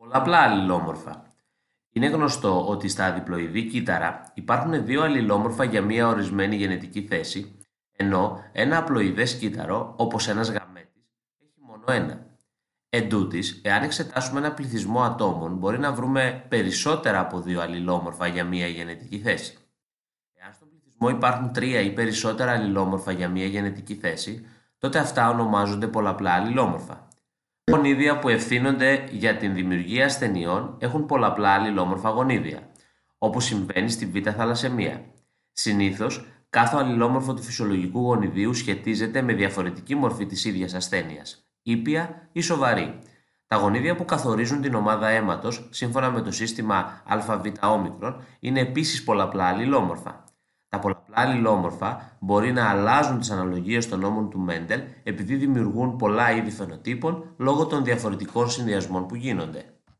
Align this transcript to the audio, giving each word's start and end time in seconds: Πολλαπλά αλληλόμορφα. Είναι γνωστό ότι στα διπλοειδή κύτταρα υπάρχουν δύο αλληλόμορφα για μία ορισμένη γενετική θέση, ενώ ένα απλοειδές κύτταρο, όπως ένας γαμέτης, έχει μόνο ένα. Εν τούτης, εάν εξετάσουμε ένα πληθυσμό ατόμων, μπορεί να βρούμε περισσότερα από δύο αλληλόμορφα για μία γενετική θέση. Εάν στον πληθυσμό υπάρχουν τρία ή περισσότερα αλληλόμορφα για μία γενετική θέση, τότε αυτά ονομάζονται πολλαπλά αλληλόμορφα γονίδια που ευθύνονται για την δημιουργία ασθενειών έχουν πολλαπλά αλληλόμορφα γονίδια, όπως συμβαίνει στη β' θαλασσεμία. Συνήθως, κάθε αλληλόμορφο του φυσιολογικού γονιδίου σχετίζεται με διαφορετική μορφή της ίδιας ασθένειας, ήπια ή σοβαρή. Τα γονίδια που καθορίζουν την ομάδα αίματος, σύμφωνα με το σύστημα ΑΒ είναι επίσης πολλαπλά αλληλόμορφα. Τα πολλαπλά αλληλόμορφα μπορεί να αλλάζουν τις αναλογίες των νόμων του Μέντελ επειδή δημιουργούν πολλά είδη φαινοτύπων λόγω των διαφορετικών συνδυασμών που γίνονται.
Πολλαπλά 0.00 0.38
αλληλόμορφα. 0.38 1.22
Είναι 1.92 2.06
γνωστό 2.06 2.68
ότι 2.68 2.88
στα 2.88 3.12
διπλοειδή 3.12 3.66
κύτταρα 3.66 4.30
υπάρχουν 4.34 4.84
δύο 4.84 5.02
αλληλόμορφα 5.02 5.64
για 5.64 5.82
μία 5.82 6.08
ορισμένη 6.08 6.56
γενετική 6.56 7.02
θέση, 7.02 7.56
ενώ 7.96 8.44
ένα 8.52 8.78
απλοειδές 8.78 9.36
κύτταρο, 9.36 9.94
όπως 9.96 10.28
ένας 10.28 10.50
γαμέτης, 10.50 11.02
έχει 11.42 11.60
μόνο 11.66 11.84
ένα. 11.86 12.26
Εν 12.88 13.08
τούτης, 13.08 13.60
εάν 13.64 13.82
εξετάσουμε 13.82 14.38
ένα 14.38 14.52
πληθυσμό 14.52 15.02
ατόμων, 15.02 15.56
μπορεί 15.56 15.78
να 15.78 15.92
βρούμε 15.92 16.44
περισσότερα 16.48 17.20
από 17.20 17.40
δύο 17.40 17.60
αλληλόμορφα 17.60 18.26
για 18.26 18.44
μία 18.44 18.66
γενετική 18.66 19.18
θέση. 19.18 19.58
Εάν 20.34 20.52
στον 20.52 20.68
πληθυσμό 20.68 21.08
υπάρχουν 21.08 21.52
τρία 21.52 21.80
ή 21.80 21.92
περισσότερα 21.92 22.52
αλληλόμορφα 22.52 23.12
για 23.12 23.28
μία 23.28 23.46
γενετική 23.46 23.94
θέση, 23.94 24.46
τότε 24.78 24.98
αυτά 24.98 25.30
ονομάζονται 25.30 25.86
πολλαπλά 25.86 26.32
αλληλόμορφα 26.32 27.08
γονίδια 27.70 28.18
που 28.18 28.28
ευθύνονται 28.28 29.04
για 29.10 29.36
την 29.36 29.54
δημιουργία 29.54 30.04
ασθενειών 30.04 30.76
έχουν 30.78 31.06
πολλαπλά 31.06 31.48
αλληλόμορφα 31.48 32.08
γονίδια, 32.08 32.70
όπως 33.18 33.44
συμβαίνει 33.44 33.90
στη 33.90 34.06
β' 34.06 34.30
θαλασσεμία. 34.36 35.04
Συνήθως, 35.52 36.26
κάθε 36.50 36.76
αλληλόμορφο 36.76 37.34
του 37.34 37.42
φυσιολογικού 37.42 38.00
γονιδίου 38.00 38.54
σχετίζεται 38.54 39.22
με 39.22 39.32
διαφορετική 39.32 39.94
μορφή 39.94 40.26
της 40.26 40.44
ίδιας 40.44 40.74
ασθένειας, 40.74 41.50
ήπια 41.62 42.28
ή 42.32 42.40
σοβαρή. 42.40 42.98
Τα 43.46 43.56
γονίδια 43.56 43.94
που 43.94 44.04
καθορίζουν 44.04 44.60
την 44.60 44.74
ομάδα 44.74 45.08
αίματος, 45.08 45.68
σύμφωνα 45.70 46.10
με 46.10 46.20
το 46.20 46.30
σύστημα 46.30 47.02
ΑΒ 47.06 47.46
είναι 48.40 48.60
επίσης 48.60 49.04
πολλαπλά 49.04 49.44
αλληλόμορφα. 49.44 50.24
Τα 50.70 50.78
πολλαπλά 50.78 51.14
αλληλόμορφα 51.18 52.16
μπορεί 52.20 52.52
να 52.52 52.70
αλλάζουν 52.70 53.18
τις 53.18 53.30
αναλογίες 53.30 53.88
των 53.88 54.00
νόμων 54.00 54.30
του 54.30 54.38
Μέντελ 54.38 54.82
επειδή 55.02 55.34
δημιουργούν 55.36 55.96
πολλά 55.96 56.32
είδη 56.32 56.50
φαινοτύπων 56.50 57.34
λόγω 57.36 57.66
των 57.66 57.84
διαφορετικών 57.84 58.50
συνδυασμών 58.50 59.06
που 59.06 59.14
γίνονται. 59.14 59.64